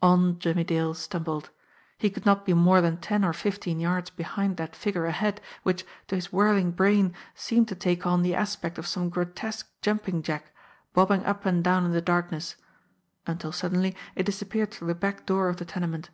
[0.00, 1.50] On Jimmie Dale stumbled.
[1.98, 5.84] He could not be more than ten or fifteen yards behind that figure ahead, which,
[6.08, 10.22] to his whirling brain, seemed to take on the aspect of some gro tesque jumping
[10.22, 10.52] jack,
[10.94, 12.56] bobbing up and down in the darkness,
[13.26, 16.08] until suddenly it disappeared through the back door of the tenement.